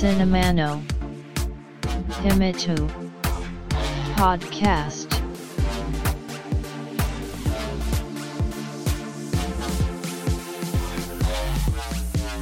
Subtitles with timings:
[0.00, 0.80] Cinemano
[2.22, 2.74] Himitu
[4.16, 5.10] Podcast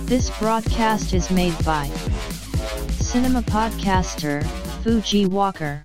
[0.07, 1.91] This broadcast is made by
[3.01, 4.45] Cinema Podcaster
[4.85, 5.85] Fuji Walker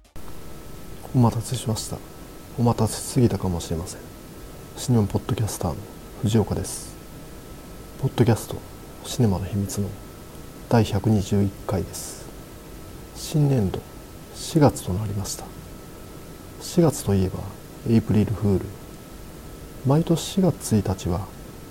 [1.16, 1.98] お待たせしました
[2.60, 4.02] お待たせすぎたかもしれません
[4.78, 5.78] シネマポッドキャスターの
[6.22, 6.94] 藤岡です
[8.00, 8.58] ポッドキャスト
[9.06, 9.90] シネマの秘密の
[10.74, 12.26] 第121回です。
[13.16, 13.80] 新年度
[14.34, 15.46] 4月となりました。
[16.62, 17.42] 4月といえば
[17.88, 18.66] エイプリルフール。
[19.86, 21.28] 毎年4月1日は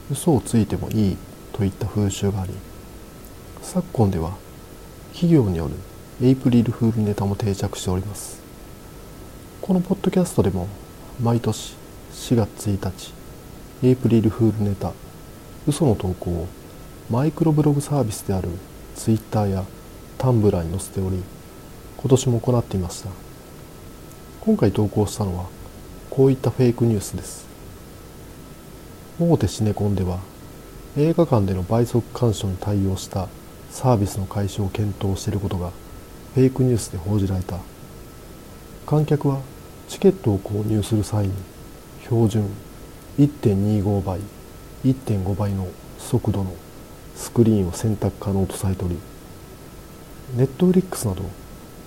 [0.09, 1.17] 嘘をついてもいい
[1.53, 2.53] といった風習があり
[3.61, 4.37] 昨今では
[5.15, 5.75] 企業による
[6.25, 8.41] エイプリルフールネタも定着しております。
[9.63, 10.69] このポッドキャストでも
[11.21, 11.75] 毎年
[12.13, 13.13] 4月1日
[13.83, 14.93] エイプリルフールネタ
[15.67, 16.47] 嘘の投稿を
[17.11, 18.49] マイクロブログサービスである
[18.97, 19.65] Twitter や
[20.19, 21.23] タンブラーに載せており
[21.97, 23.11] 今年も行っていました。
[24.41, 25.47] 今回投稿したのは
[26.11, 27.47] こういったフェイクニュースです。
[29.21, 30.19] 大手シネコンでは
[30.97, 33.29] 映画館での倍速鑑賞に対応した
[33.71, 35.71] サービスの開始を検討していることが
[36.35, 37.59] フェイクニュースで報じられた。
[38.85, 39.41] 観客は
[39.89, 41.33] チケットを購入する際に
[42.03, 42.49] 標準
[43.19, 44.21] 1.25倍
[44.85, 46.53] 1.5倍の速度の
[47.17, 48.99] スクリーンを選択可能とされており
[50.37, 51.23] ネットフリックスなど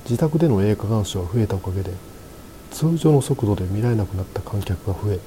[0.04, 1.92] 自宅での映画鑑賞が増えたおかげで
[2.72, 5.20] 通常の速度で見られなくなった観客が増え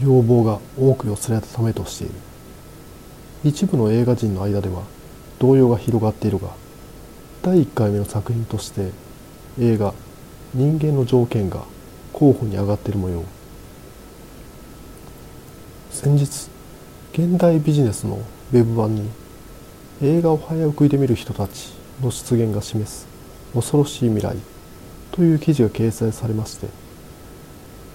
[0.00, 2.14] 要望が多く寄せられたためとしている。
[3.44, 4.82] 一部の映画人の間では
[5.38, 6.48] 動揺が広がっているが
[7.42, 8.90] 第1回目の作品として
[9.60, 9.92] 映画
[10.54, 11.62] 「人間の条件」が
[12.14, 13.22] 候補に上がっている模様。
[15.90, 16.48] 先日
[17.12, 18.18] 現代ビジネスの
[18.52, 19.08] ウェブ版に
[20.02, 23.06] 映画を早送りで見る人たちの出現が示す
[23.54, 24.36] 恐ろしい未来
[25.12, 26.68] という記事が掲載されまして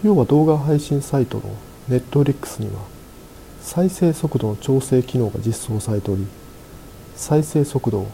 [0.03, 1.43] 要は動画配信サイトの
[1.87, 2.81] ネットフリックスには
[3.61, 6.25] 再生速度の調整機能が実装されており
[7.15, 8.07] 再生速度を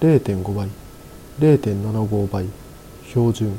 [0.00, 0.68] 0.5倍
[1.38, 2.46] 0.75倍
[3.06, 3.54] 標準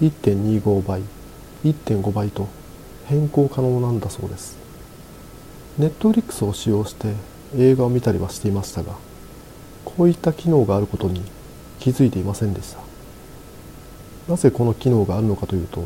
[0.00, 1.02] 1.25倍
[1.64, 2.48] 1.5倍と
[3.06, 4.56] 変更可能なんだそうです。
[5.78, 7.14] ネットフリックスを使用して
[7.56, 8.94] 映画を見たりはしていましたが
[9.84, 11.22] こういった機能があることに
[11.78, 12.80] 気づいていませんでした。
[14.28, 15.84] なぜこの機能があるのかというと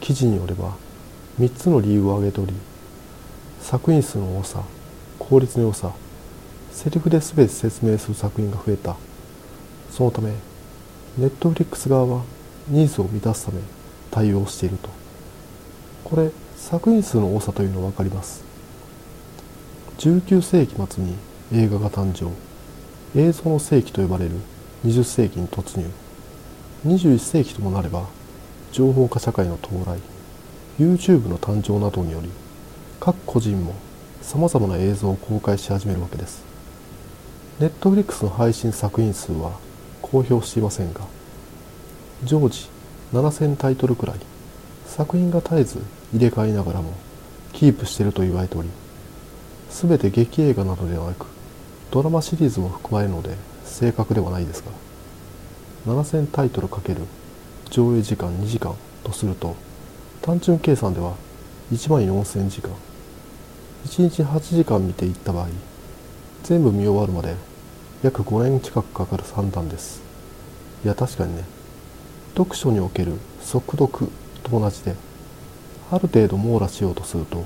[0.00, 0.74] 記事によれば
[1.38, 2.54] 3つの理由を挙げており
[3.60, 4.62] 作品数の多さ
[5.18, 5.92] 効率の良さ
[6.72, 8.96] セリフで全て説明する作品が増えた。
[9.90, 10.32] そのため
[11.16, 12.22] ネットフリックス側は
[12.68, 13.60] ニーズを満たすため
[14.10, 14.88] 対応していると。
[16.04, 18.47] これ作品数の多さというのは分かります。
[19.98, 21.16] 19世紀末に
[21.52, 22.30] 映画が誕生。
[23.20, 24.30] 映像の世紀と呼ばれる
[24.84, 25.90] 20世紀に突入。
[26.86, 28.06] 21世紀ともなれば
[28.70, 29.98] 情報化社会の到来。
[30.78, 32.30] YouTube の誕生などにより
[33.00, 33.74] 各個人も
[34.22, 36.44] さまざまな映像を公開し始めるわけです。
[37.58, 39.58] ネットフリックスの配信作品数は
[40.00, 41.00] 公表していませんが
[42.22, 42.68] 常時
[43.12, 44.20] 7000タイトルくらい。
[44.86, 45.80] 作品が絶えず
[46.14, 46.92] 入れ替えながらも
[47.52, 48.68] キープしていると言われており
[49.70, 51.26] 全て劇映画などではなく
[51.90, 54.62] ドラマシリーズも含まれるので正確ではないです
[55.86, 57.02] が7000タイトルかける
[57.70, 58.74] 上映時間2時間
[59.04, 59.56] とすると
[60.22, 61.14] 単純計算では
[61.72, 62.70] 1万4000時間。
[63.86, 65.48] 1日8時間見ていった場合
[66.42, 67.36] 全部見終わるまで
[68.02, 70.02] 約5年近くかかる算段です。
[70.84, 71.44] いや確かにね。
[72.36, 74.08] 読書における速読
[74.42, 74.94] と同じで
[75.90, 77.44] ある程度網羅しようとすると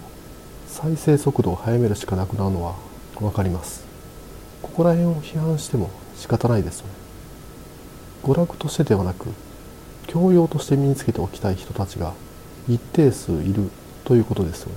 [0.73, 2.77] 再生速度を速めるしかなくなるのは
[3.21, 3.85] 分かります。
[4.63, 6.93] ここら辺を批判しても仕方ないですよね。
[8.23, 9.29] 娯楽としてではなく
[10.07, 12.15] 教養として身につけておきたい人たちが
[12.71, 13.71] 一定数いる
[14.05, 14.77] ということですよね。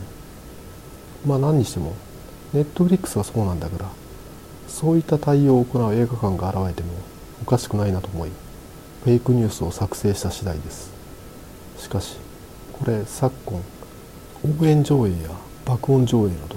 [1.25, 1.94] まあ何にしても
[2.51, 3.89] ネットフリックスがそうなんだから
[4.67, 6.94] そういった対応を行う映画館が現れても
[7.41, 8.31] おかしくないなと思い
[9.06, 10.91] フェイクニュースを作成した次第です。
[11.77, 12.18] しかし
[12.74, 13.62] これ昨今
[14.62, 16.56] 応援上映や爆音上映など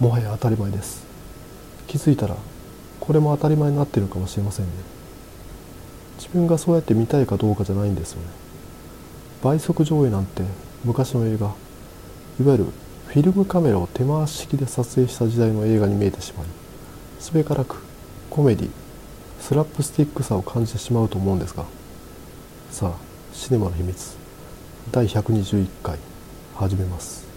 [0.00, 1.04] もはや当たり前です。
[1.86, 2.36] 気づいたら
[3.00, 4.72] これも当たり前になってるかもしれませんね。
[6.16, 8.28] 自分がそうやって見たいかどうかじゃないんですよね。
[9.42, 10.42] 倍速上映なんて
[10.84, 11.54] 昔の映画
[12.40, 12.64] いわゆる
[13.06, 16.46] フィルムカメラを手回し式で撮影した時代の映画に見えてしまい
[17.20, 17.82] すべからく
[18.30, 18.70] コメディ
[19.40, 21.64] スラップスティックさを感じてしまうと思うんですが。
[22.70, 22.92] さあ
[23.32, 24.16] シネマの秘密
[24.90, 25.98] 第121回
[26.56, 27.27] 始めます。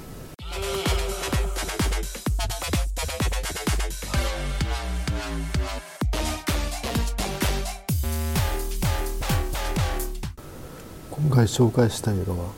[11.42, 12.50] 回紹介した映画は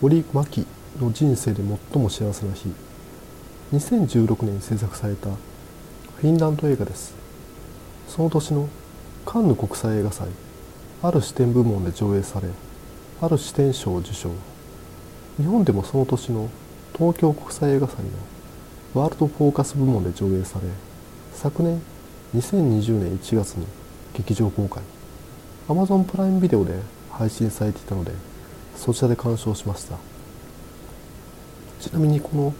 [0.00, 0.66] 森牧
[0.98, 2.72] の人生で最も幸せな日。
[3.74, 5.28] 2016年に制作された
[6.16, 7.14] フィンランド映画です。
[8.08, 8.68] その年の
[9.26, 10.28] カンヌ国際映画祭
[11.02, 12.48] ある視点部門で上映され
[13.20, 14.30] ある視点賞を受賞。
[15.36, 16.48] 日本でもその年の
[16.96, 17.98] 東京国際映画祭
[18.94, 20.66] のワールドフォーカス部門で上映され
[21.34, 21.82] 昨年
[22.34, 23.66] 2020年1月に
[24.14, 24.82] 劇場公開。
[25.68, 28.29] Amazon プライムビデオで配信されていたので
[28.80, 29.98] そちらで鑑賞しました。
[31.80, 32.54] ちなみにこの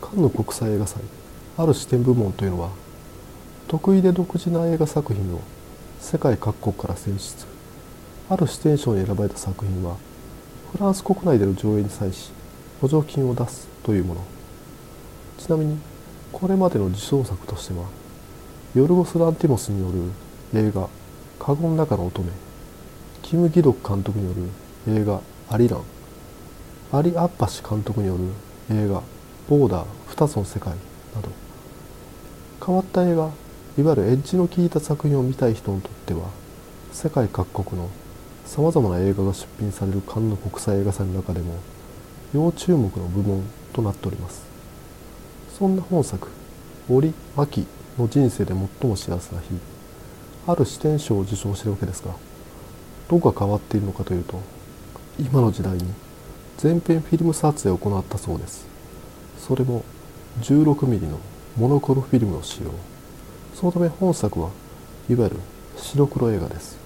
[0.00, 1.02] カンヌ国際映画祭
[1.58, 2.70] ある視点部門というのは
[3.66, 5.40] 得意で独自な映画作品を
[6.00, 7.44] 世界各国から選出
[8.30, 9.96] ある視点賞に選ばれた作品は
[10.72, 12.30] フランス国内での上映に際し
[12.80, 14.24] 補助金を出すというもの。
[15.36, 15.78] ちなみに
[16.32, 17.84] これまでの受賞作としては
[18.74, 20.88] ヨルゴス・ランティモスによる映画
[21.38, 22.30] 「カゴの中の乙女」
[23.20, 24.32] キム・ギドク監督によ
[24.86, 25.82] る映画「アリラン」
[26.92, 28.24] アリ・アッパシ監督による
[28.70, 29.02] 映画
[29.48, 30.74] 「ボーダー二つの世界」
[31.14, 31.28] など。
[32.64, 33.30] 変わった映画
[33.78, 36.28] いわゆるエッジの効いた作品を見たい人にとっては
[36.92, 37.88] 世界各国の
[38.44, 41.54] さまざまな映画が出品されるカンヌ国際映画祭の中でも
[42.34, 43.42] 要注目の部門
[43.72, 44.42] となっております。
[45.58, 46.28] そんな本作
[46.88, 47.66] 森牧
[47.98, 49.48] の人生で最も幸せな日
[50.46, 52.12] ある視点賞を受賞しているわけですが
[53.08, 54.40] どこが変わっているのかというと
[55.18, 55.82] 今の時代に
[56.56, 58.66] 全編フィルム撮影を行ったそうです。
[59.38, 59.84] それも
[60.42, 61.18] 16mm の
[61.56, 62.70] モノクロフィルムを使用。
[63.54, 64.50] そのため本作は
[65.10, 65.36] いわゆる
[65.76, 66.78] 白黒映画です。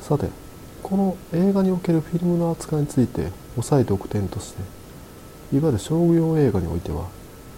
[0.00, 0.28] さて
[0.82, 4.60] この映画におけるフィルムの扱いについて押さえておく点として
[5.56, 7.08] いわゆる商業映画においては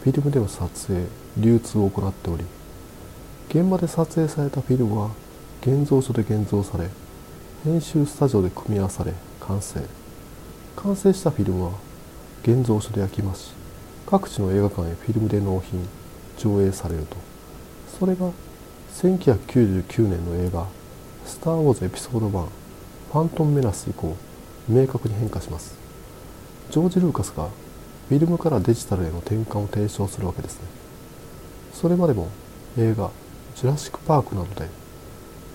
[0.04, 1.06] フィルムでの撮影
[1.36, 2.44] 流通を行っており
[3.48, 5.10] 現場で撮影されたフィルムは
[5.60, 6.88] 現像所で現像され
[7.64, 9.12] 編集スタジオで組み合わされ
[9.48, 9.80] 完成。
[10.76, 11.72] 完成したフィルムは
[12.42, 13.52] 現像所で焼き増し
[14.06, 15.88] 各地の映画館へフィルムで納品
[16.36, 17.16] 上映されると。
[17.98, 18.30] それが
[18.94, 20.66] 1999年の映画
[21.24, 24.16] 「スター・ウォーズエピソード1ファントン・メナス」以降
[24.68, 25.74] 明確に変化します。
[26.70, 27.48] ジョージ・ルーカスが
[28.08, 30.60] フィルムからデジタルへの転換を提唱するわけですね。
[31.72, 32.28] それまでも
[32.78, 33.10] 映画
[33.56, 34.68] 「ジュラシック・パーク」などで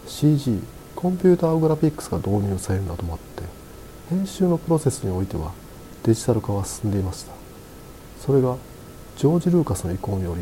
[0.08, 0.60] CG
[0.96, 3.44] コンピューターグラフィックスが導入されるなどもあって
[4.12, 5.54] 編集のプロセスにおいては
[6.04, 7.32] デジタル化は進んでいました。
[8.20, 8.58] それが
[9.16, 10.42] ジョージ・ルーカスの意向により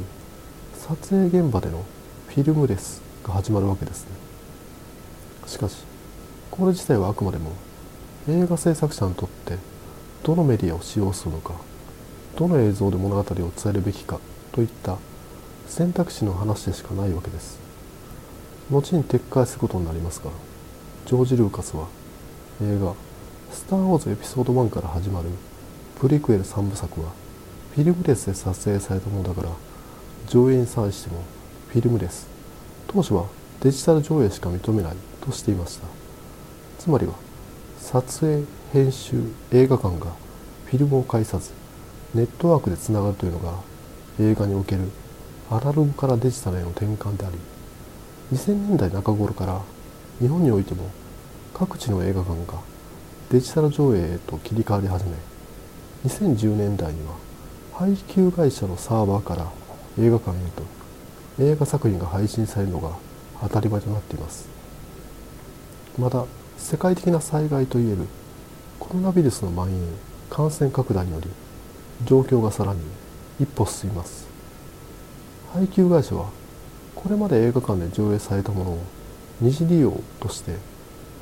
[0.74, 1.86] 撮影現場での
[2.30, 4.10] フィルムレスが始まるわけですね。
[5.46, 5.84] しかし
[6.50, 7.52] これ自体はあくまでも
[8.28, 9.60] 映画制作者にとって
[10.24, 11.54] どのメディアを使用するのか
[12.38, 14.20] どの映像で物語を伝えるべきか
[14.52, 14.98] といった
[15.68, 17.60] 選択肢の話でしかないわけです。
[18.72, 20.32] 後に撤回することになりますが
[21.06, 21.86] ジョージ・ルーカスは
[22.64, 22.96] 映画
[23.52, 25.30] 「スター・ウォーズエピソード1」から始まる
[26.00, 27.10] プリクエル3部作は
[27.76, 29.50] フィルムレスで撮影されたものだから
[30.28, 31.24] 上映に際しても
[31.70, 32.28] フィルムレス
[32.88, 33.26] 当初は
[33.62, 35.88] デジタル上映しか認めないとしていました。
[36.80, 37.14] つまりは
[37.78, 39.22] 撮影編集
[39.52, 40.14] 映画館が
[40.66, 41.52] フィルムを介さず
[42.14, 43.54] ネットワークでつながるというのが
[44.20, 44.84] 映画における
[45.52, 47.38] アナログからデジタルへの転換であり
[48.38, 49.62] 2000年代中頃から
[50.20, 50.90] 日本においても
[51.54, 52.60] 各地の映画館が
[53.32, 55.12] デジタル上映へと切り替わり始め
[56.06, 57.14] 2010年代には
[57.74, 59.52] 配給会社のサーバーから
[60.00, 60.50] 映画館へ
[61.38, 62.90] と映画作品が配信されるのが
[63.42, 64.50] 当たり前となっています。
[66.00, 66.26] また
[66.58, 68.08] 世界的な災害といえる
[68.80, 69.80] コロナウイルスの蔓延
[70.32, 71.30] 感染拡大により
[72.06, 72.82] 状況がさらに
[73.40, 74.28] 一歩進みます。
[75.54, 76.32] 配給会社は
[76.96, 78.80] これまで映画館で上映されたものを
[79.40, 80.56] 二次利用として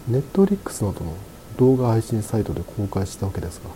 [0.08, 1.14] ネットリックスなどの
[1.58, 3.70] 動画配信サイトで公開したわけですが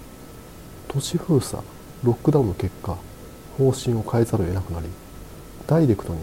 [0.88, 1.64] 都市封鎖
[2.04, 2.98] ロックダウンの結果
[3.58, 4.88] 方針を変えざるを得なくなり
[5.68, 6.20] ダイレクトに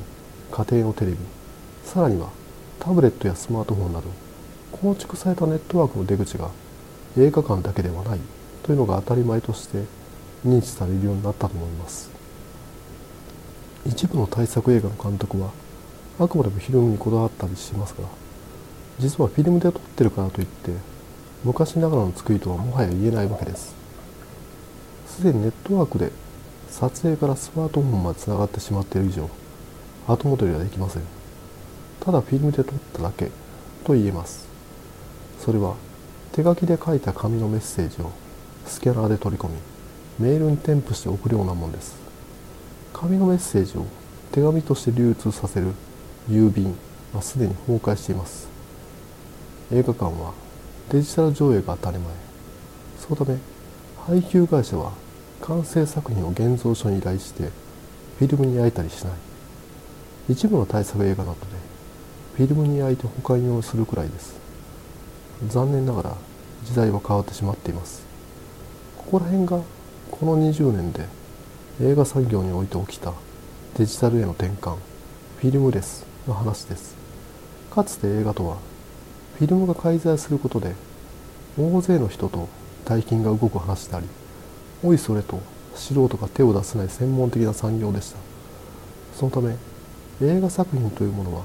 [0.51, 1.19] 家庭のテレビ
[1.85, 2.31] さらには
[2.81, 4.09] タブレットやスマートフォンなど
[4.73, 6.51] 構築されたネットワークの出口が
[7.17, 8.21] 映画館だけではない
[8.63, 9.85] というのが当たり前として
[10.47, 12.19] 認知されるようになったと思います。
[13.87, 15.51] 一部の大作映画の監督は
[16.21, 18.05] あくまでもフィルムにこだわったりしますが
[18.99, 20.73] 実はフィルムで撮ってるからといって
[21.45, 23.75] 昔ながらの作りとはもはや言えないわけです。
[25.07, 26.11] すでにネットワークで
[26.69, 29.29] 撮影からスマートフォンまでつながってしまっている以上
[30.07, 31.03] 後戻りはできません。
[32.01, 33.31] ただフィルムで撮っただけ
[33.85, 34.49] と言えます。
[35.39, 35.75] それは
[36.33, 38.11] 手書きで書いた紙のメッセージを
[38.67, 39.57] スキャナーで取り込み
[40.19, 41.97] メールに添付して送るようなものです。
[42.93, 43.87] 紙のメッセージを
[44.33, 45.73] 手紙として流通させる
[46.29, 46.75] 郵便
[47.15, 48.49] はすでに崩壊しています。
[49.73, 50.33] 映画館は
[50.91, 52.15] デジタル上映が当たり前。
[52.99, 53.39] そのため
[54.07, 54.93] 配給会社は
[55.43, 57.51] 完成作品を現像所に依頼して
[58.19, 59.13] フィルムに焼いたりしない。
[60.31, 61.47] 一部の対策映画などで
[62.37, 64.35] フィルムに焼いて保管用するくらいです。
[65.49, 66.17] 残念ながら
[66.65, 68.03] 時代は変わってしまっています。
[68.97, 69.61] ここら辺が
[70.11, 71.07] この20年で
[71.83, 73.13] 映画産業において起きた
[73.77, 74.77] デジタルへの転換
[75.41, 76.97] フィルムレスの話です。
[77.71, 78.57] かつて映画とは
[79.39, 80.75] フィルムが介在することで
[81.57, 82.49] 大勢の人と
[82.85, 84.07] 大金が動く話であり
[84.83, 85.41] おいそれと
[85.77, 88.19] 素人が手を出せない専門的な産業でした。
[89.15, 89.57] そのため
[90.23, 91.45] 映画作品というものは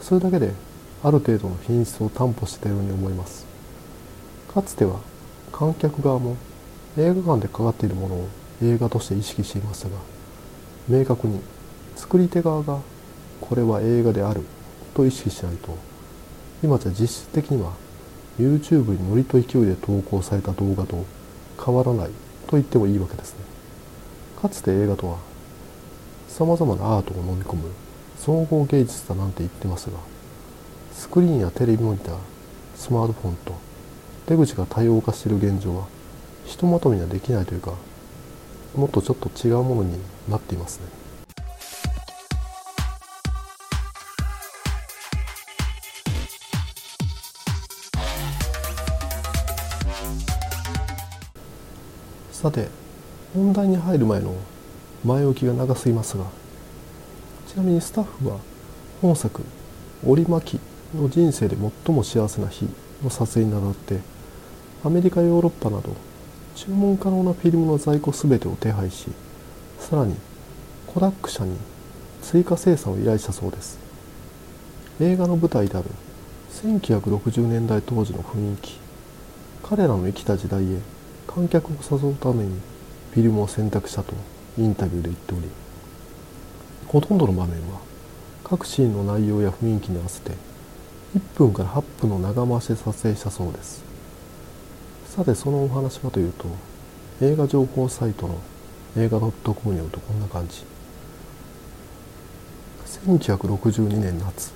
[0.00, 0.52] それだけで
[1.02, 3.46] ある程度の品質を担保していたように思います。
[4.54, 5.00] かつては
[5.50, 6.36] 観客側も
[6.96, 8.28] 映画館でかかっているものを
[8.62, 9.96] 映画として意識していましたが
[10.88, 11.40] 明確に
[11.96, 12.78] 作り手側が
[13.40, 14.42] これは映画である
[14.94, 15.76] と意識しないと
[16.62, 17.72] 今じゃ実質的には
[18.38, 21.04] YouTube にノリと勢いで投稿された動画と
[21.64, 22.10] 変わらない
[22.46, 23.44] と言ってもいいわけですね。
[24.40, 25.18] かつて映画とは
[26.28, 27.70] さまざまなアートを飲み込む
[28.16, 29.98] 総合芸術だなんて言ってますが
[30.92, 32.16] スクリーンやテレビモニター
[32.76, 33.54] スマートフォンと
[34.26, 35.86] 出口が多様化している現状は
[36.44, 37.72] ひとまとめにはできないというか
[38.76, 39.98] もっとちょっと違うものに
[40.28, 40.86] なっていますね
[52.40, 52.68] さて
[53.34, 54.32] 本題に入る前の
[55.04, 56.22] 前置きが長すぎますが
[57.48, 58.38] ちなみにスタッフは
[59.02, 59.42] 本作
[60.06, 60.60] 「折巻
[60.94, 62.68] の人生で最も幸せな日」
[63.02, 63.98] の撮影にあたって
[64.84, 65.96] アメリカヨーロッパなど
[66.54, 69.08] 注文可能なフィルムの在庫全てを手配し
[69.80, 70.14] さらに
[70.86, 71.56] コダック社に
[72.22, 73.80] 追加生産を依頼したそうです。
[75.00, 75.88] 映画の舞台である
[76.52, 78.78] 1960年代当時の雰囲気
[79.64, 80.97] 彼らの生きた時代へ
[81.28, 82.58] 観客を誘うために
[83.12, 84.14] フィルムを選択したと
[84.58, 85.42] インタビューで言っており
[86.88, 87.78] ほとんどの場面は
[88.42, 90.32] 各シーンの内容や雰囲気に合わせて
[91.14, 93.82] 1分から8分の長回しで撮影したそうです。
[95.06, 96.46] さてそのお話はというと
[97.22, 98.38] 映画情報サイトの
[98.96, 100.64] 映画 .com によるとこんな感じ。
[103.06, 104.52] 1962年夏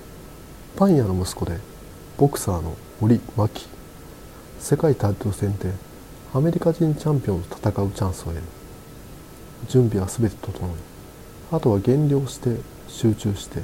[0.75, 1.59] パン屋の息子で
[2.17, 3.67] ボクサーの森真紀
[4.59, 5.71] 世界タイトル戦で
[6.35, 8.41] アメリカ人チャンピオンと戦うチャンスを得る。
[9.69, 10.71] 準備は全て整い
[11.51, 13.61] あとは減量して集中して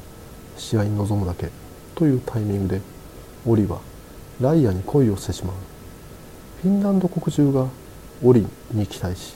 [0.55, 1.49] 試合に臨むだけ
[1.95, 2.81] というタイミングで
[3.47, 3.79] オリは
[4.39, 5.55] ライアに恋をしてしまう。
[6.61, 7.65] フィンランド国中が
[8.23, 9.33] オリに期待し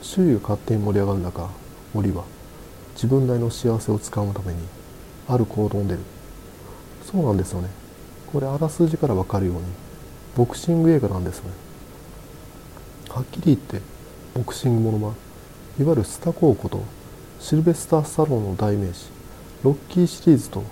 [0.00, 1.50] 周囲が勝手に盛り上がる中
[1.96, 2.22] オリは
[2.94, 4.60] 自分なりの幸せをつかむために
[5.26, 6.00] ある行動に出る。
[7.10, 7.70] そうなんですよね。
[8.32, 9.62] これあらすじから分かるように
[10.36, 11.71] ボクシング映画なんですよね。
[13.14, 13.82] はっきり言って
[14.32, 15.12] ボクシングものは
[15.78, 16.82] いわゆるスタコーこと
[17.40, 19.10] シルベスター・スタローの代名詞
[19.62, 20.64] ロッキーシリーズと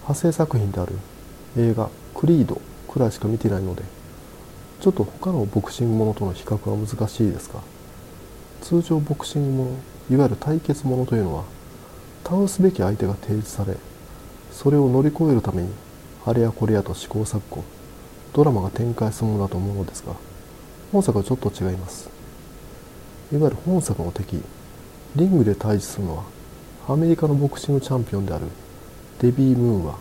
[0.00, 0.94] 派生作品である
[1.58, 2.58] 映画「クリード」
[2.88, 3.82] くらいしか見てないので
[4.80, 7.60] ちょっと他のボクシングものとの比較は難しいですが
[8.62, 9.70] 通常ボクシングもの
[10.10, 11.44] いわゆる対決ものというのは
[12.24, 13.76] 倒すべき相手が提示され
[14.50, 15.68] それを乗り越えるために
[16.24, 17.62] あれやこれやと試行錯誤
[18.32, 20.31] ドラマが展開するものだと思うのですが
[20.92, 22.10] 本作はちょっと違います。
[23.32, 24.42] いわゆる本作の敵
[25.16, 26.24] リングで対峙するのは
[26.86, 28.44] アメリカのボクシングチャンピオンである
[29.20, 29.94] デビー・ムーア。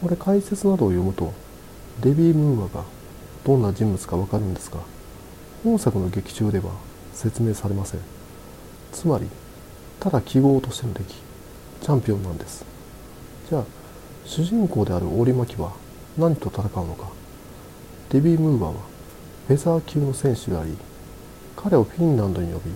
[0.00, 1.32] これ解説などを読むと
[2.00, 2.84] デビー・ムーアが
[3.44, 4.78] どんな人物かわかるんですが
[5.64, 6.70] 本作の劇中では
[7.12, 8.00] 説明されません。
[8.92, 9.26] つまり
[9.98, 11.14] ただ記号としての敵
[11.80, 12.64] チャンピオンなんです。
[13.50, 13.64] じゃあ
[14.24, 15.72] 主人公である折巻は
[16.16, 17.08] 何と戦うのか。
[18.10, 18.91] デビー・ムーアは
[19.48, 20.76] フェザー級の選手であり
[21.56, 22.70] 彼をフィンランドに呼び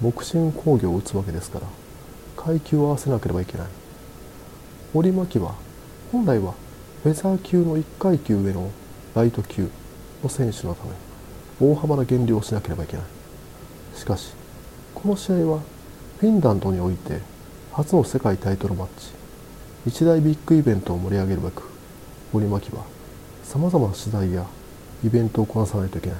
[0.00, 1.66] ボクシング工業を打つわけですから
[2.36, 3.66] 階級を合わせなければいけない。
[4.94, 5.54] 折巻は
[6.12, 6.54] 本来は
[7.02, 8.70] フェザー級の1階級上の
[9.14, 9.68] ライト級
[10.22, 10.90] の選手のため
[11.60, 13.06] 大幅な減量をしなければいけない。
[13.96, 14.32] しかし
[14.94, 15.60] この試合は
[16.18, 17.20] フィンランドにおいて
[17.72, 19.10] 初の世界タイトルマッチ
[19.86, 21.62] 一大ビッグイベントを盛り上げるべく
[22.32, 22.84] 折巻は
[23.42, 24.46] さまざまな取材や
[25.04, 26.18] イベントをこなさないといけない。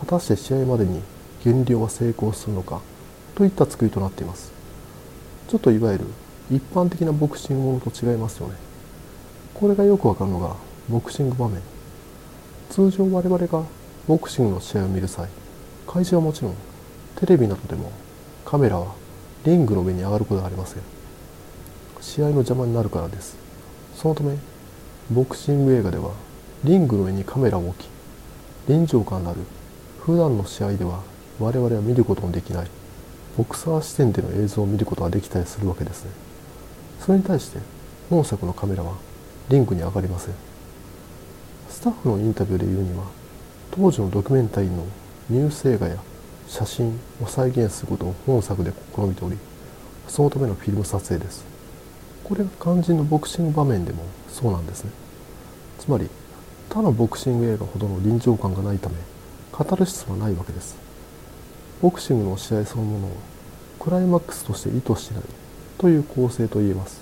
[0.00, 1.02] 果たして試合までに
[1.44, 2.80] 減量は成功するのか
[3.34, 4.52] といった作りとなっています。
[5.48, 6.04] ちょっといわゆる
[6.50, 8.54] 一般的なボクシングものと違いますよね。
[9.54, 10.56] これがよくわかるのが
[10.88, 11.62] ボクシング場面。
[12.70, 13.62] 通常我々が
[14.08, 15.28] ボクシングの試合を見る際
[15.86, 16.54] 会場はもちろん
[17.16, 17.92] テレビなどでも
[18.44, 18.94] カメラは
[19.44, 20.82] リングの上に上がることはありません
[22.00, 23.36] 試合の邪魔になるからです。
[23.94, 24.36] そのため
[25.10, 26.10] ボクシング映画では
[26.64, 27.88] リングの上にカメラを置き
[28.68, 29.40] 臨場感のある
[30.00, 31.02] 普段の試合では
[31.38, 32.68] 我々は見ることのできない
[33.36, 36.10] ボクサー視点での映像を見ることができたりするわけですね。
[37.00, 37.58] それに対して
[38.08, 38.94] 本作のカメラは
[39.50, 40.34] リングに上がりません。
[41.68, 43.04] スタッフのインタビューで言うには
[43.70, 44.86] 当時のドキュメンタリーの
[45.28, 45.98] ニュース映画や
[46.48, 49.36] 写真を再現することを本作で試みており
[50.08, 51.44] そのためのフィルム撮影です。
[52.22, 54.90] これが肝心のボクシング場面でもそうなんですね。
[55.78, 56.08] つまり
[56.68, 58.96] 他のボクシング映画ほどの臨場感がないため
[59.52, 60.76] カタルシスはないわけです。
[61.80, 63.10] ボクシングの試合そのものを
[63.78, 65.22] クライマックスとして意図しない
[65.78, 67.00] という構成と言えます。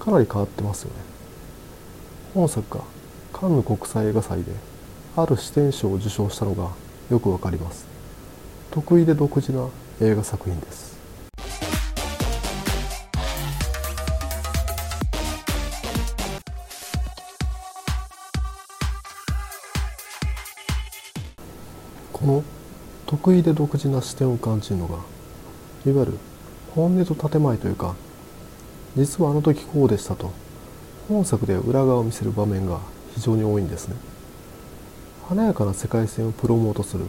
[0.00, 0.96] かなり変わってますよね。
[2.34, 2.84] 本作が
[3.32, 4.52] カンヌ国際映画祭で
[5.16, 6.70] ある視点賞を受賞したのが
[7.10, 7.86] よくわかります。
[8.70, 9.68] 得意で独自な
[10.00, 11.01] 映画作品です。
[22.22, 22.44] この
[23.06, 24.94] 得意で独自な視点を感じるのが
[25.84, 26.18] いわゆる
[26.72, 27.96] 本音と建前というか
[28.96, 30.30] 実はあの時こうでしたと
[31.08, 32.78] 本作で裏側を見せる場面が
[33.16, 33.96] 非常に多いんですね。
[35.28, 37.06] 華やかな世界線をプロモートする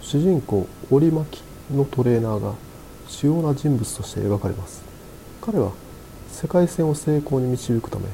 [0.00, 1.42] 主人公織巻
[1.72, 2.54] のトレーナーが
[3.08, 4.84] 主要な人物として描かれます。
[5.40, 5.72] 彼は
[6.30, 8.04] 世界線を成功に導くため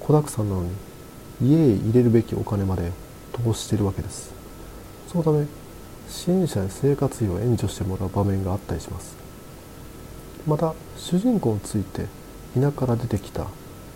[0.00, 0.70] 子だくさんなのに
[1.40, 2.90] 家へ入れるべきお金まで
[3.44, 4.34] 投資しているわけです。
[5.06, 5.46] そのため
[6.08, 9.16] 支援者に生活費を援助してもらう場面があったりします。
[10.46, 12.06] また主人公について
[12.54, 13.46] 田舎から出てきた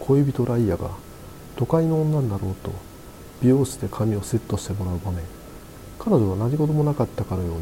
[0.00, 0.90] 恋人ライアが
[1.56, 2.72] 都会の女になろうと
[3.42, 5.22] 美容室で髪をセットしてもらう場面。
[5.98, 7.60] 彼女は何事もなかったかのように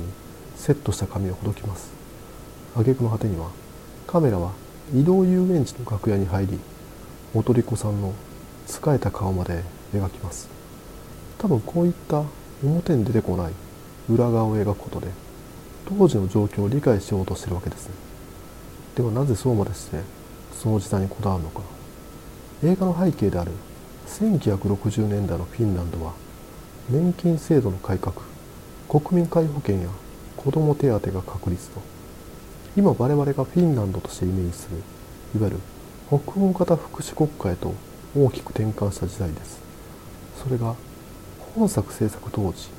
[0.57, 1.91] セットした髪をほどきます。
[2.75, 3.51] 挙句の果てには
[4.07, 4.53] カメラは
[4.95, 6.59] 移動遊園地の楽屋に入り
[7.35, 8.15] 踊り子さんの
[8.67, 9.63] 疲れた顔まで
[9.93, 10.49] 描きます。
[11.39, 12.23] 多分こういった
[12.63, 13.53] 表に出てこない
[14.09, 15.09] 裏側を描くことで
[15.87, 17.89] 当時の状況を理解しようとしてるわけです
[18.97, 20.01] ではなぜそうまでして
[20.53, 21.61] その時代にこだわるのか。
[22.65, 23.53] 映画の背景である
[24.09, 26.13] 1960年代のフィンランドは
[26.91, 28.17] 年金制度の改革
[28.89, 29.89] 国民皆保険や
[30.37, 31.81] 子ども手当が確立と
[32.77, 34.79] 今我々がフィンランドとしてイメージする
[35.39, 35.61] いわゆる
[36.09, 37.75] 北欧型福祉国家へと
[38.17, 39.61] 大きく転換した時代です。
[40.43, 40.75] それが
[41.55, 42.71] 本作制作当時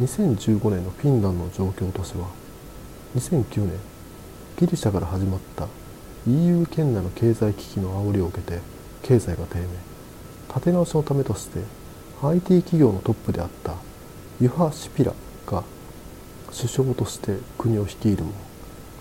[0.00, 2.26] 2015年のフィンランドの状況としては
[3.14, 3.78] 2009年
[4.58, 5.68] ギリシャから始まった
[6.26, 8.60] EU 圏内の経済危機の煽りを受けて
[9.02, 9.66] 経済が低迷。
[10.48, 11.60] 立て直しのためとして
[12.22, 13.74] IT 企業のトップであった
[14.40, 15.12] ユハ・シピラ
[15.46, 15.62] が
[16.46, 18.32] 首相として国を率いるも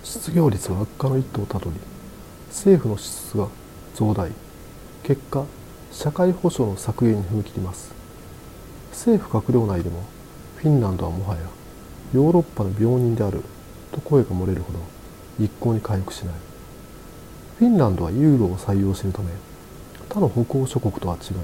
[0.04, 1.78] 失業率は悪化の一途をたどり
[2.50, 3.48] 政府の支出が
[3.96, 4.30] 増大。
[5.04, 5.46] 結果
[5.92, 7.94] 社会保障の削減に踏み切ります。
[8.92, 10.04] 政府閣僚内でも
[10.64, 11.42] フィンランドはもはや
[12.14, 13.42] ヨーロッパの病人である
[13.92, 14.80] と声が漏れるほど
[15.38, 16.36] 一向に回復しない。
[17.60, 19.32] フィンランドはユーロを採用しているため
[20.08, 21.36] 他の北欧諸国とは違い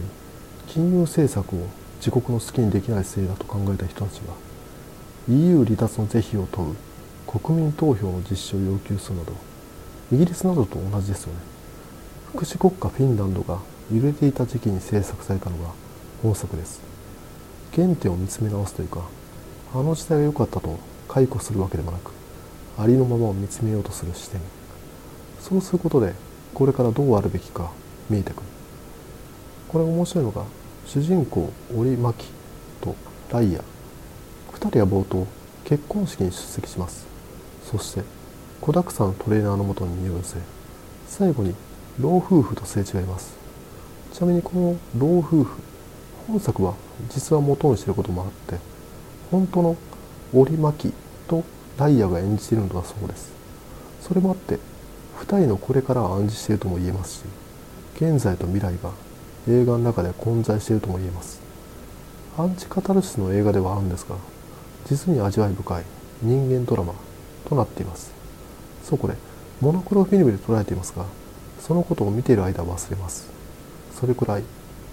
[0.67, 4.33] 金融政策を自国の好きにできないせいだと考えた人たちが
[5.27, 6.75] EU 離脱の是非を問う
[7.27, 9.33] 国民投票の実施を要求するなど
[10.13, 11.39] イギリスなどと同じですよね。
[12.33, 13.59] 福祉国家フィンランドが
[13.93, 15.71] 揺れていた時期に制作されたのが
[16.23, 16.88] 本作です。
[17.75, 19.03] 原点を見つめ直すというか
[19.73, 22.11] あの時代が良かったと解雇するわけでもなく
[22.77, 24.39] ありのままを見つめようとする視点。
[25.39, 26.13] そうすることで
[26.53, 27.71] これからどうあるべきか
[28.09, 28.43] 見えてくる。
[29.67, 30.43] これ面白いのが
[30.85, 32.25] 主人公織巻
[32.81, 32.95] と
[33.31, 33.63] ライア
[34.53, 35.27] 2人は冒頭
[35.65, 37.05] 結婚式に出席します。
[37.69, 38.03] そして
[38.61, 40.37] 子だくさんのトレーナーのもとに身を寄せ
[41.07, 41.53] 最後に
[41.99, 43.33] 老夫婦とすれ違います。
[44.13, 45.61] ちなみにこの老夫婦
[46.29, 46.75] 本作は
[47.09, 48.57] 実は元にしていることもあって
[49.31, 49.75] 本当の
[50.31, 50.93] 織巻
[51.27, 51.43] と
[51.75, 53.31] ダイヤが演じているのだそうです。
[54.01, 54.59] それもあって
[55.21, 57.23] 2人のこれからは暗示しているとも言えますし
[57.95, 58.91] 現在と未来が
[59.47, 61.41] 映画の中で混在しているとも言えます。
[62.37, 64.15] アンチカタルシスの映画ではあるんですが
[64.85, 65.83] 実に味わい深い
[66.21, 66.93] 人間ドラマ
[67.47, 68.13] となっています。
[68.83, 69.15] そうこれ
[69.59, 71.05] モノクロフィルムで捉えていますが
[71.59, 73.29] そのことを見ている間は忘れます。
[73.99, 74.43] それくらい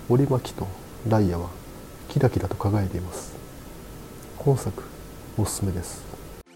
[0.08, 0.66] 織巻と
[1.08, 1.48] ダイヤは
[2.08, 3.36] キラキラと輝いています。
[4.38, 4.82] 本作
[5.38, 6.02] おすすめです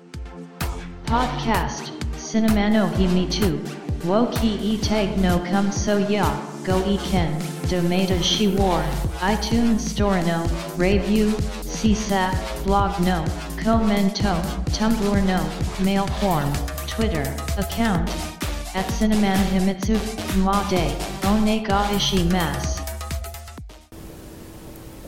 [1.06, 3.40] 「ポッドキャスト」「シネマの秘密」
[4.04, 6.24] 「ウォーキーイテイクのカムソヤ」
[6.66, 7.38] 「ゴイケン」
[7.70, 8.84] 「ドメイドシーワー」
[9.26, 10.44] 「iTunes ストアの」
[10.78, 13.24] 「レビュー」「シーサー」「ブログの」
[13.62, 14.22] 「コメント」
[14.76, 15.40] 「タンブラーの」
[15.84, 16.52] 「メイルフォーム」
[16.86, 18.12] 「ツイッター」「アカウント」
[18.74, 19.96] 「アッシネマのヒミツ」
[20.44, 20.90] 「マデ」
[21.28, 22.69] 「オネガイシマス」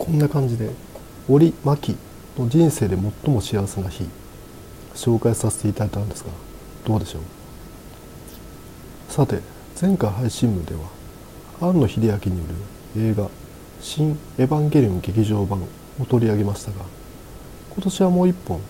[0.03, 0.69] こんな感じで
[1.29, 1.97] 織巻
[2.37, 4.05] の人生で最も幸せな日
[4.97, 6.31] 紹介させていただいたんですが
[6.85, 7.23] どうでしょう？
[9.09, 9.39] さて
[9.81, 10.81] 前回配信部では
[11.61, 12.19] 庵野秀明によ
[12.97, 13.31] る映画
[13.81, 15.63] 「新エヴァンゲリオン劇場版」
[16.03, 16.79] を取り上げましたが
[17.73, 18.61] 今年はもう一本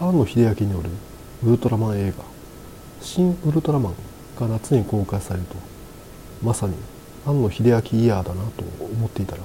[0.00, 0.88] 庵野秀明による
[1.44, 2.24] ウルトラマン映画
[3.04, 3.94] 「新ウルトラマン」
[4.40, 5.56] が夏に公開されると
[6.42, 6.72] まさに
[7.26, 8.64] 庵野秀明イヤーだなと
[8.94, 9.42] 思っていたら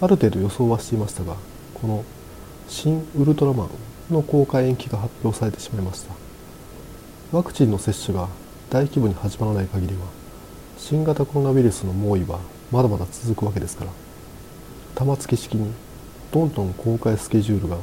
[0.00, 1.36] ある程度予想はしていましたが
[1.74, 2.04] この
[2.68, 3.68] 「新ウルトラマン」
[4.10, 6.14] の公開延期が発表されてしまいました。
[7.32, 8.28] ワクチンの接種が
[8.70, 10.00] 大規模に始まらない限りは
[10.78, 12.40] 新型コロナウイルスの猛威は
[12.72, 13.90] まだまだ続くわけですから
[14.96, 15.70] 玉突き式に
[16.32, 17.76] どんどん公開スケジュールが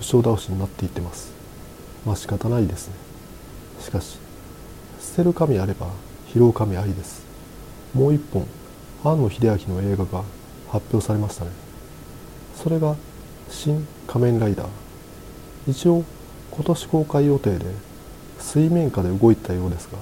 [0.00, 1.32] 後ろ倒しになっていってます。
[2.04, 2.94] まあ仕方ないですね。
[3.80, 4.18] しかし
[5.00, 5.88] 捨てる神あれば
[6.32, 7.22] 拾う神ありです。
[7.94, 8.46] もう一本
[9.04, 10.22] 庵野秀明の映画が
[10.72, 11.50] 発表されましたね。
[12.56, 12.96] それが
[13.50, 14.66] 「新仮面ライダー」
[15.68, 16.02] 一応
[16.50, 17.66] 今年公開予定で
[18.40, 19.98] 水面下で動いたようですが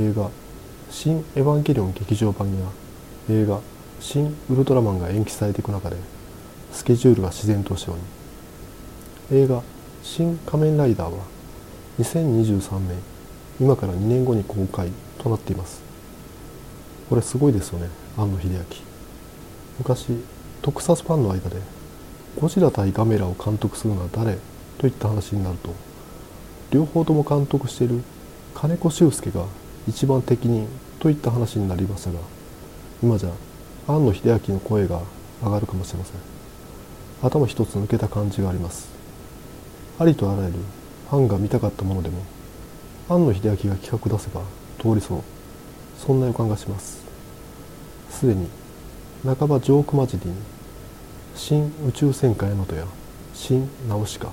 [0.00, 0.30] 映画
[0.88, 2.64] 「新エヴァンゲリオン劇場版」や
[3.28, 3.60] 映画
[3.98, 5.96] 「新ウルトラマン」が延期されていく中で
[6.72, 7.94] スケジュールが自然としよ
[9.30, 9.62] うに映画
[10.04, 11.18] 「新仮面ライダー」は
[11.98, 12.98] 2023年
[13.60, 15.82] 今から2年後に公開となっています。
[17.10, 18.91] これすごいですよね庵野秀明。
[19.78, 20.18] 昔
[20.60, 21.56] 特撮ファンの間で
[22.40, 24.38] ゴジラ対ガメラを監督するのは誰？
[24.78, 25.74] といった話になると
[26.70, 28.00] 両方とも監督している
[28.54, 29.44] 金子修介が
[29.88, 30.66] 一番適任
[30.98, 32.18] といった話になりましたが
[33.02, 33.30] 今じゃ
[33.88, 35.00] 庵野秀明の声が
[35.42, 36.16] 上がるかもしれません。
[37.22, 38.88] 頭一つ抜けた感じがあります。
[39.98, 40.58] ありとあらゆる
[41.10, 42.22] ファンが見たかったものでも
[43.08, 44.42] 庵野秀明が企画出せば
[44.80, 45.22] 通りそう。
[45.98, 47.04] そんな予感がします。
[48.10, 48.48] すでに
[49.24, 50.34] 半ばジョーク混じりに
[51.36, 52.84] 新宇宙戦艦ヤマトや
[53.34, 54.32] 新ナウシカ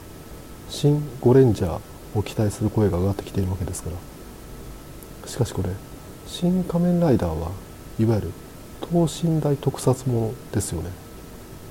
[0.68, 1.80] 新ゴレンジャー
[2.18, 5.30] を期待する声が上がってきているわけですから。
[5.30, 5.70] しかしこれ
[6.26, 7.52] 新仮面ライダーは
[8.00, 8.32] いわゆる
[8.82, 10.90] 等身大特撮ものですよね。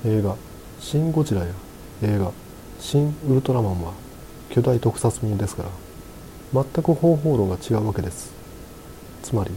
[0.05, 0.37] 映画
[0.79, 1.47] 「シン・ゴジラ」や
[2.01, 2.31] 映画
[2.79, 3.91] 「シン・ウルトラマン」は
[4.49, 5.69] 巨大特撮ものですから
[6.53, 8.31] 全く方法論が違うわけです。
[9.23, 9.51] つまり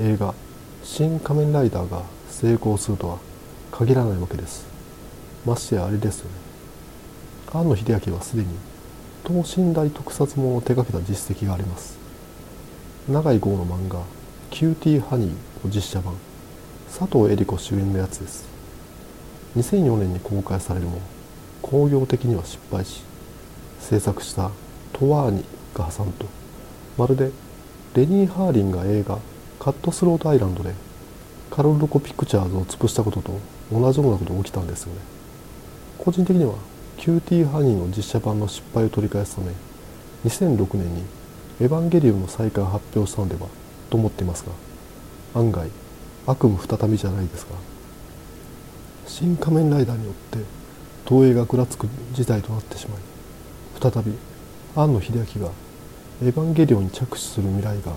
[0.00, 0.32] 映画
[0.82, 3.18] 「新仮面ライダー」が成功するとは
[3.72, 4.66] 限らないわけです。
[5.46, 6.32] ましてやあれですよね。
[7.50, 8.48] 庵野秀明はすでに
[9.24, 11.96] 等身大特撮ものを手掛けた実績があります。
[13.08, 14.02] 永井豪の漫画
[14.50, 15.30] 「キューティーハニー」
[15.64, 16.12] の実写版
[16.94, 18.44] 佐藤江梨子主演のやつです。
[19.56, 21.00] 2004年に公開されるも
[21.62, 23.02] 興行的には失敗し
[23.80, 24.50] 制作した
[24.92, 26.26] トワーニが破産と。
[26.98, 27.30] まるで
[27.94, 29.20] レニー・ハーリンが映画
[29.58, 30.74] 「カットスロートアイランド」で
[31.56, 33.32] カロルコ・ピクチャーズを潰したことと
[33.72, 35.00] 同じようなことが起きたんですよね。
[35.96, 36.52] 個人的には
[36.98, 39.52] キューティーハニーの実写版の失敗を取り返すため
[40.26, 41.04] 2006年に
[41.62, 43.48] 「エヴァンゲリオン」の再開を発表したのでは
[43.88, 45.70] と思っていますが案外
[46.26, 47.54] 悪夢再びじゃないですか。
[49.06, 50.40] 新仮面ライダーによって
[51.08, 53.00] 東映がぐらつく事態となってしまい
[53.80, 54.12] 再び
[54.74, 55.52] 庵野秀明が
[56.22, 57.92] エヴァンゲリオンに着手する未来が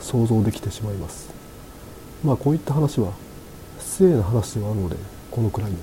[0.00, 1.43] 想像できてしまいます。
[2.24, 3.12] まあこういった話は
[3.78, 4.96] 失礼な話ではあるので
[5.30, 5.76] このくらいに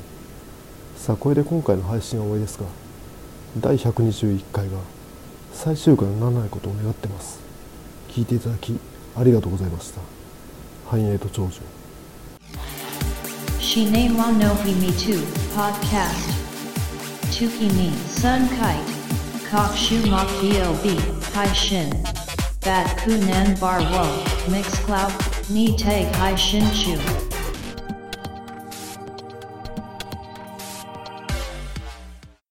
[0.98, 2.66] さあこれで今回の配信は終わりですが
[3.60, 4.78] 第121回が
[5.54, 7.40] 最終回にならないことを願ってます
[8.10, 8.78] 聞いていただき
[9.16, 10.02] ありがとうございました
[10.88, 11.62] 繁栄と長寿
[13.60, 15.16] Shine wa no himi 2
[15.56, 16.34] podcast.
[17.32, 18.84] Tukimi sun kite.
[19.50, 21.00] Kokshu makio b
[21.34, 21.90] hai shin.
[22.66, 24.04] Bat kunan bar wo
[24.52, 26.98] mix cloud ni tag hai shin chu.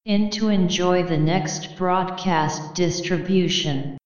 [0.05, 4.00] In to enjoy the next broadcast distribution.